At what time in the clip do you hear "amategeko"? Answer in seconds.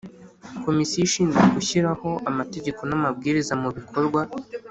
2.29-2.81